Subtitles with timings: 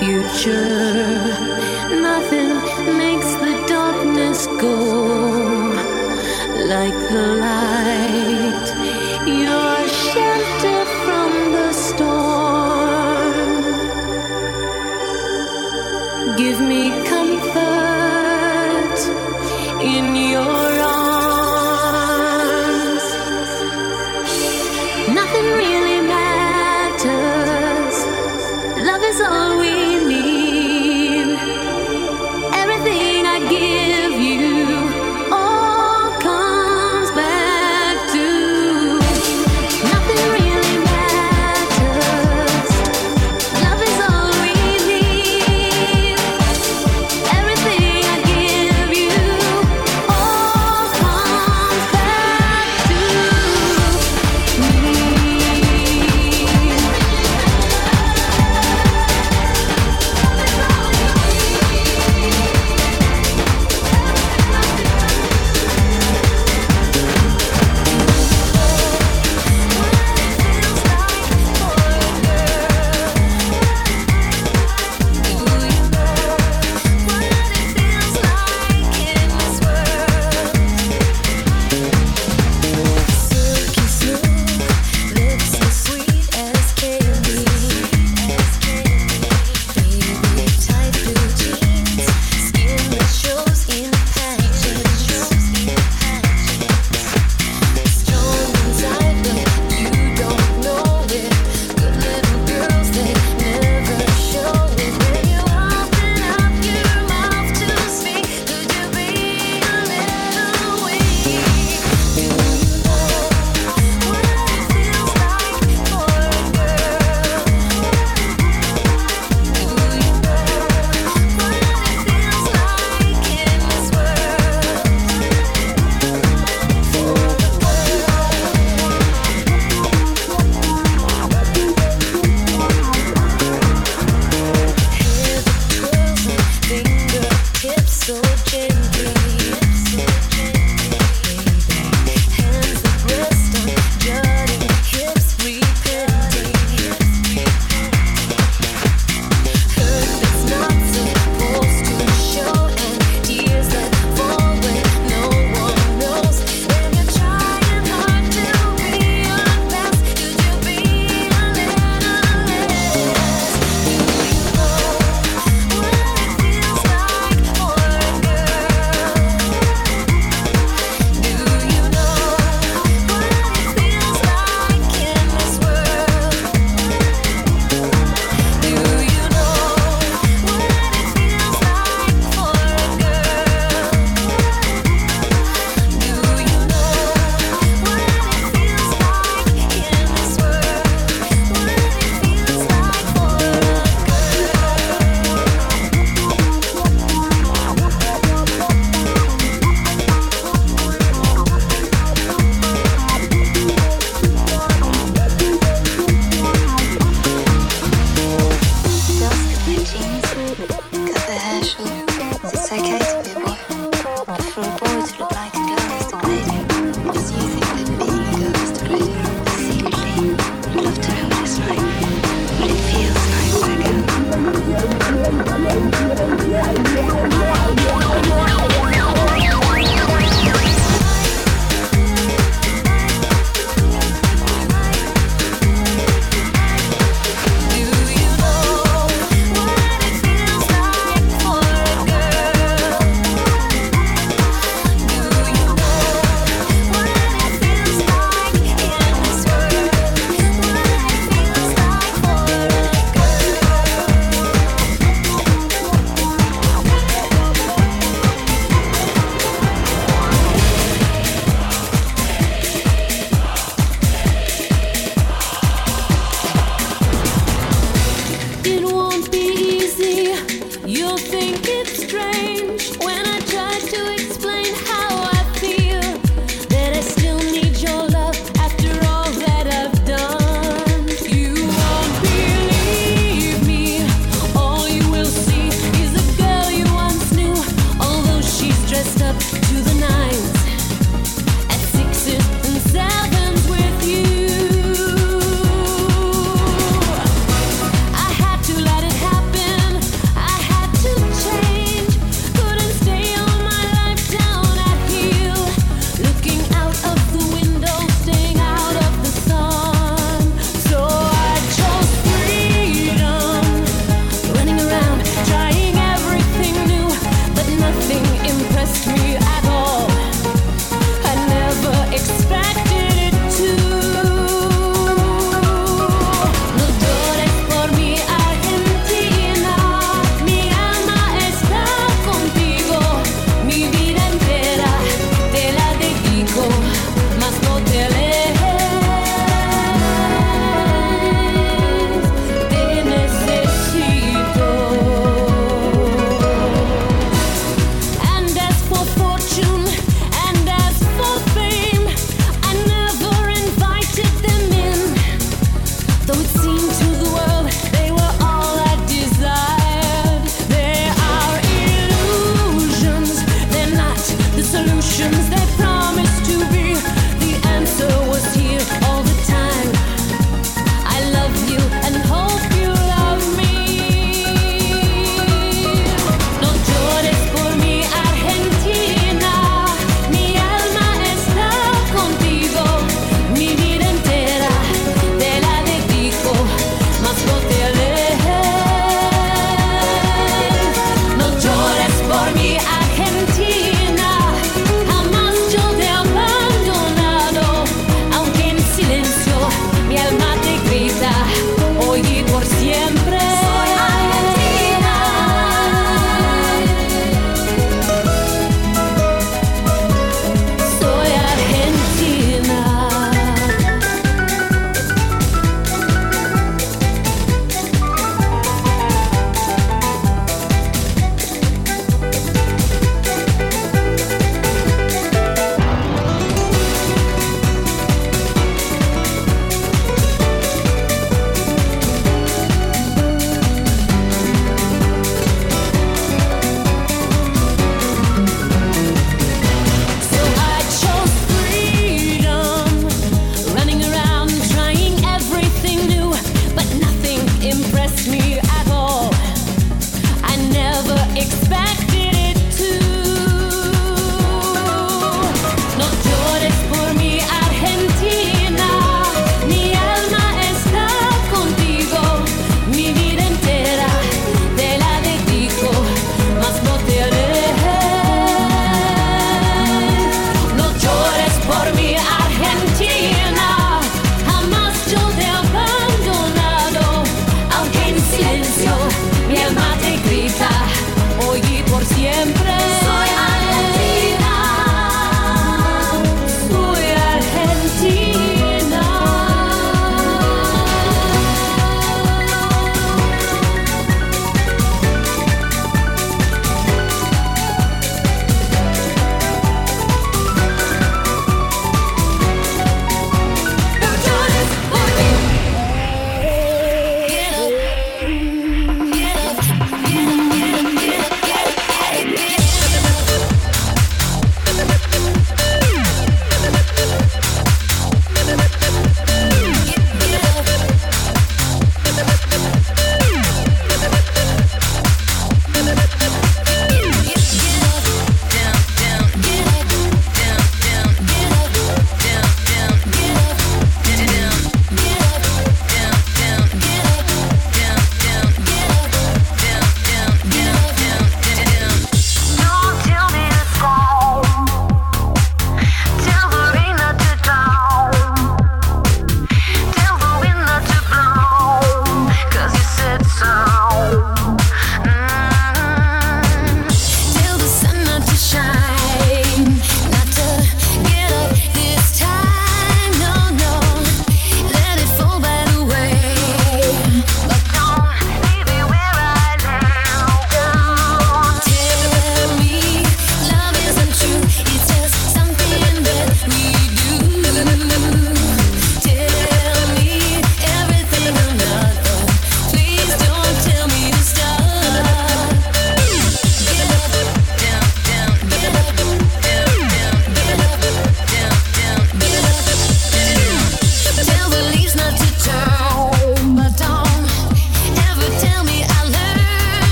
[0.00, 1.28] future.
[2.08, 2.50] Nothing
[2.96, 4.76] makes the darkness go
[6.72, 8.39] like the light.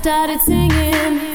[0.00, 1.29] Started singing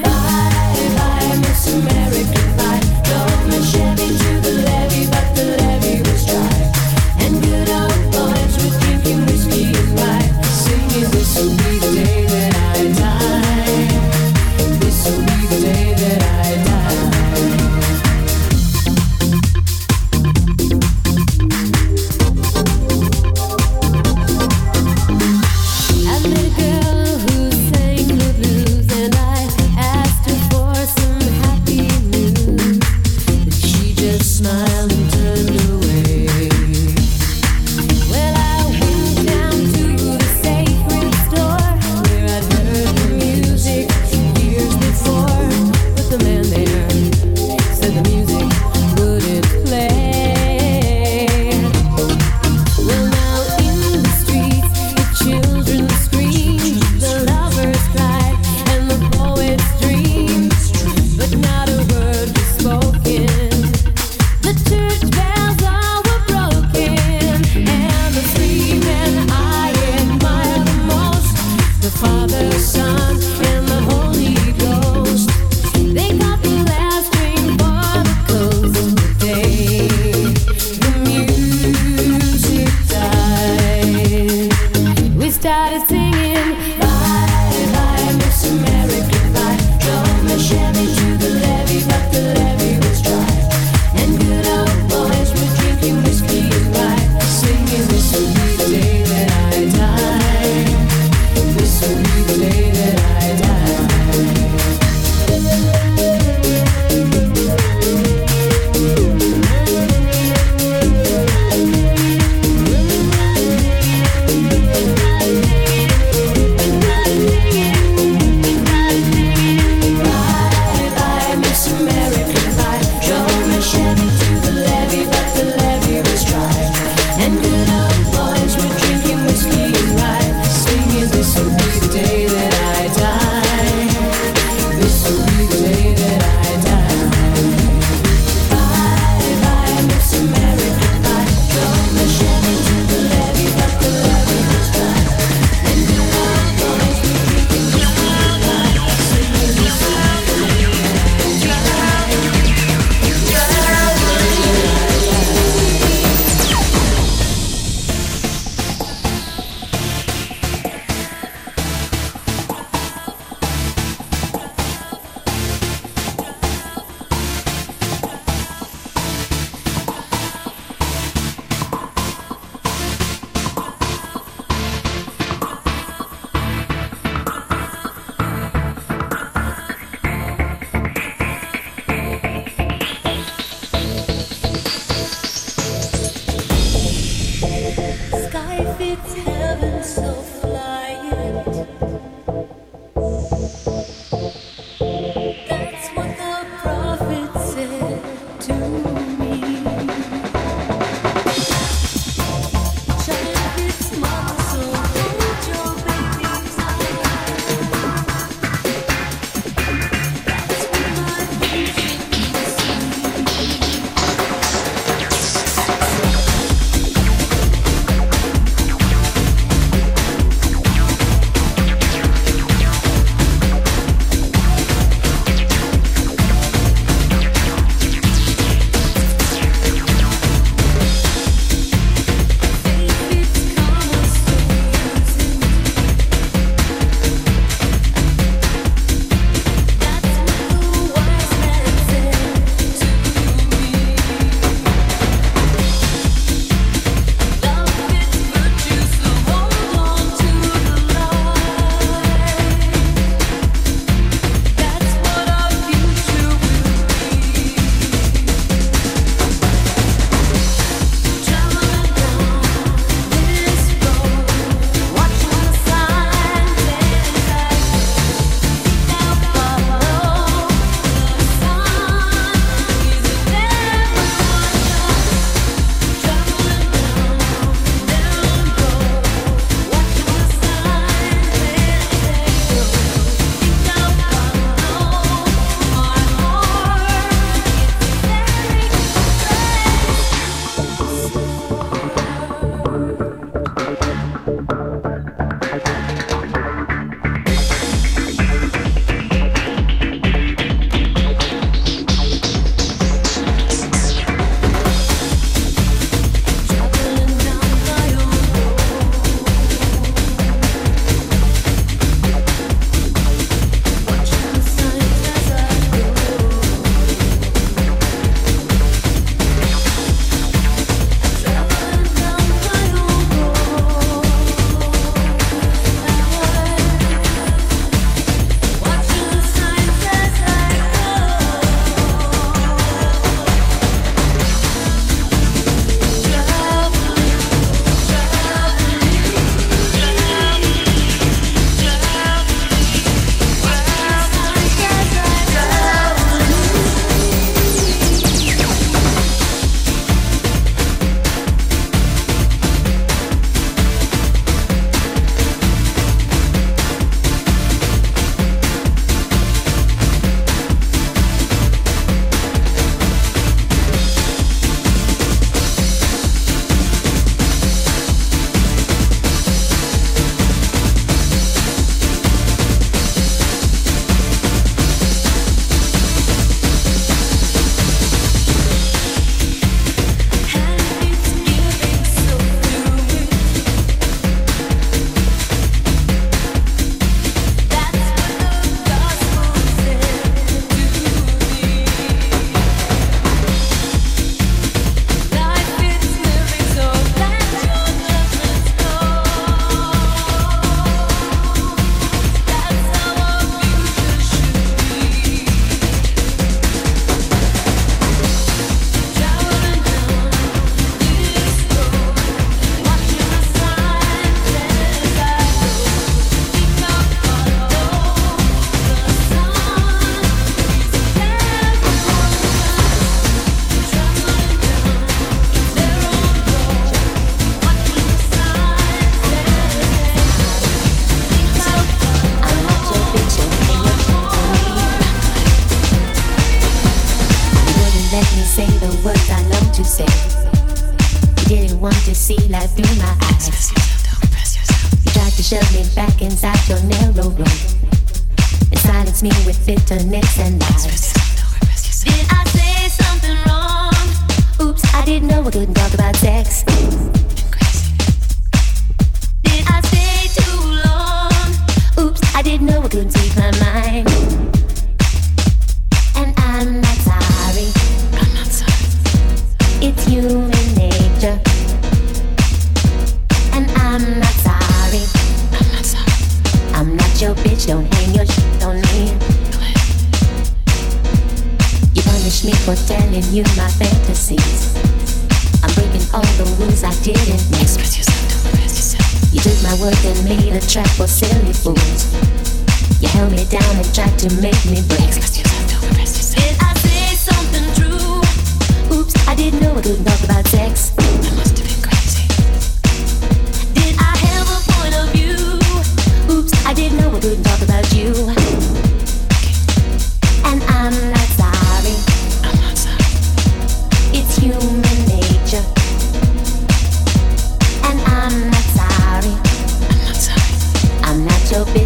[521.36, 521.65] Not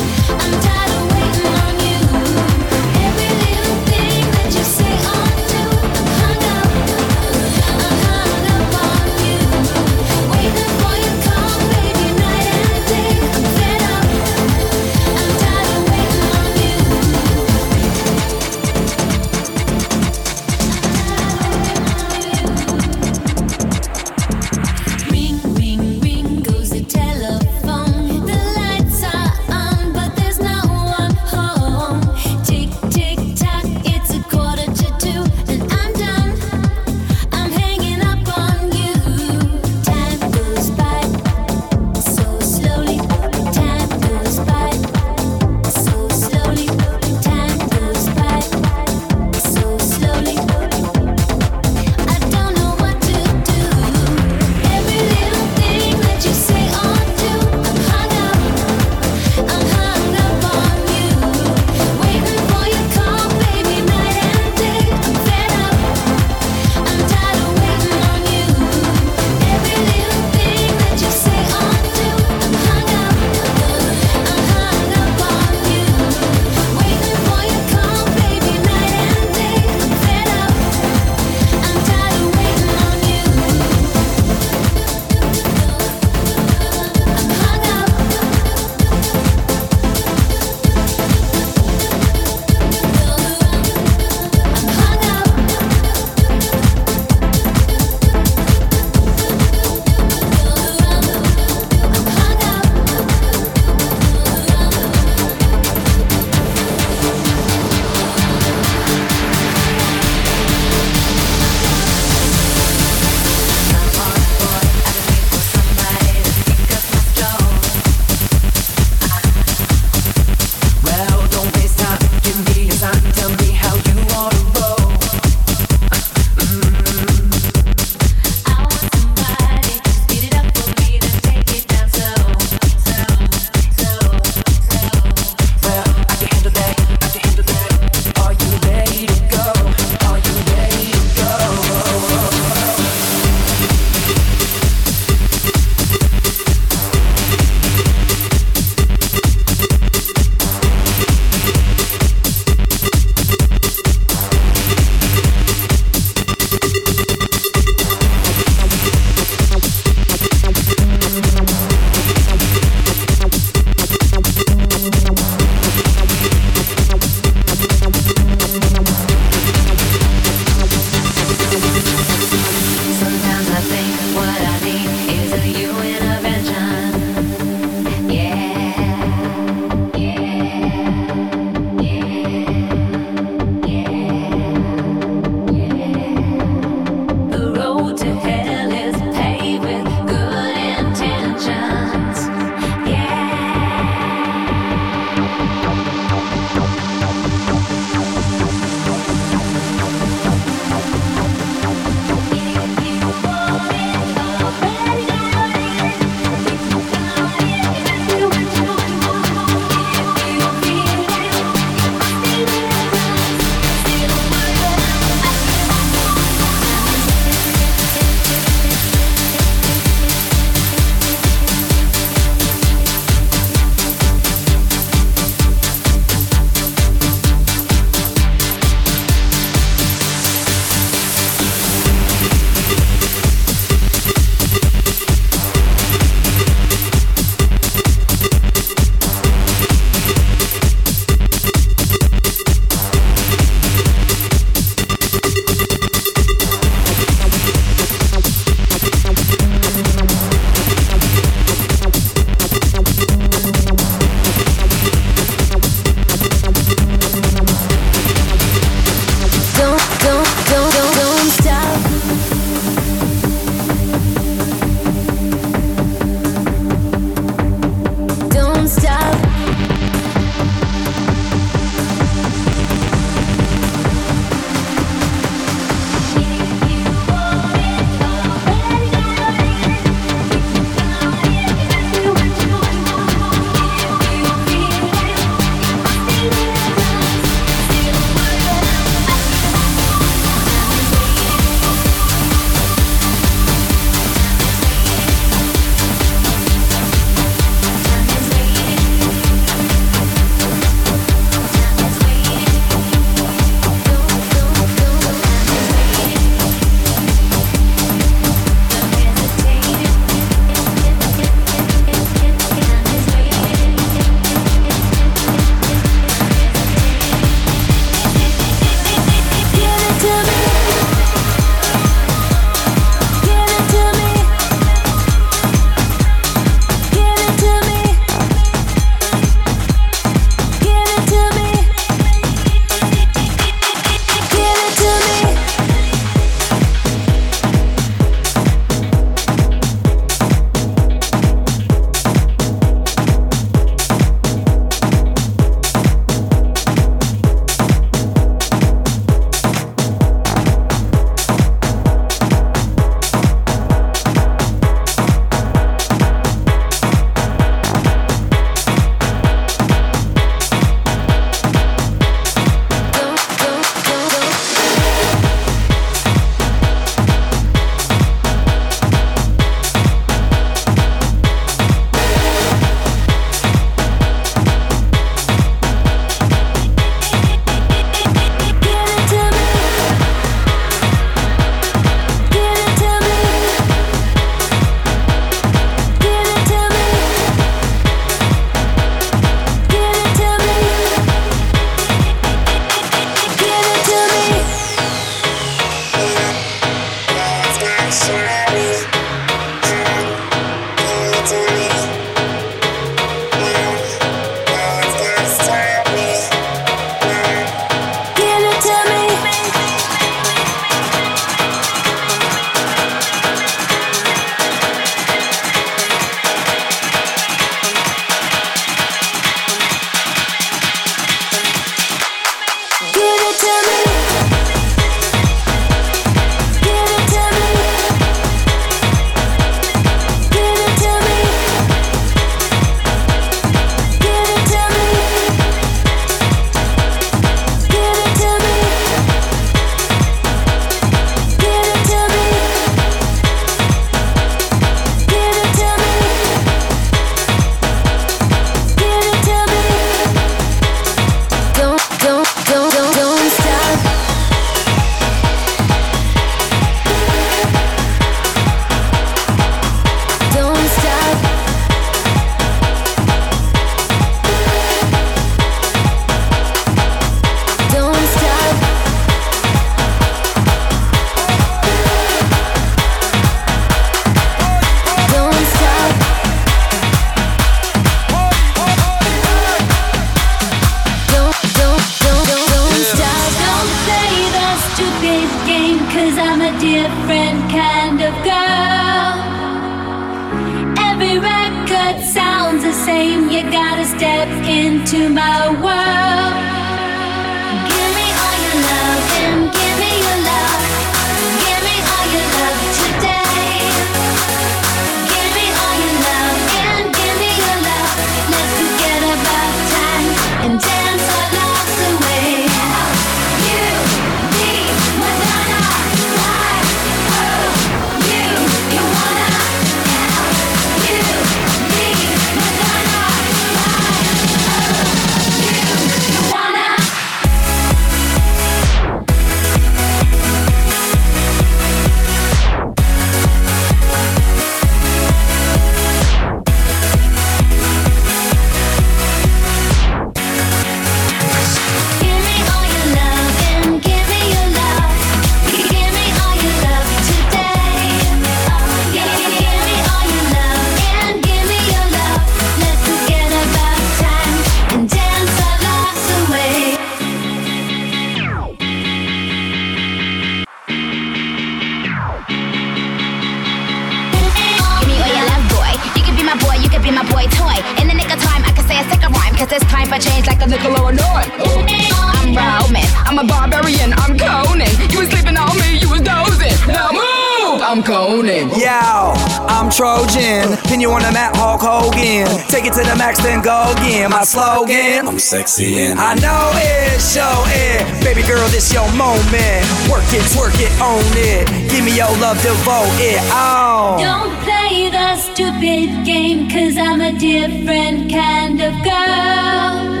[585.30, 588.02] sexy and I know it's your end.
[588.02, 589.62] Baby girl, this your moment.
[589.86, 591.46] Work it, work it, own it.
[591.70, 593.20] Give me your love, devote it.
[593.30, 593.94] Oh.
[594.02, 600.00] Don't play the stupid game, cause I'm a different kind of girl.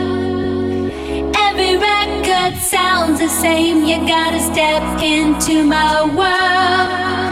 [1.46, 3.84] Every record sounds the same.
[3.84, 7.29] You gotta step into my world.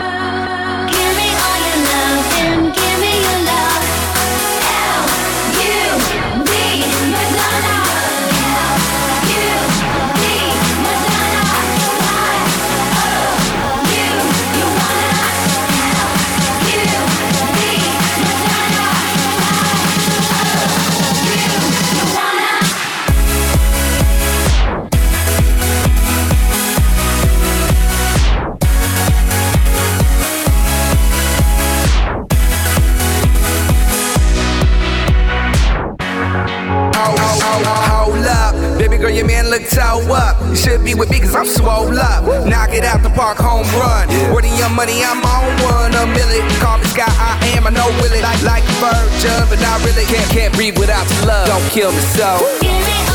[38.99, 40.37] girl, your man look toe up.
[40.49, 42.25] You should be with me cause I'm swole up.
[42.47, 44.09] Knock it out the park, home run.
[44.35, 45.95] Where your money, I'm on one.
[45.95, 46.47] A million.
[46.61, 48.23] Call me Sky, I am, I know will it.
[48.23, 50.05] Like, like a virgin, but I really.
[50.05, 51.47] Can't, can't breathe without love.
[51.49, 53.08] Don't kill me so.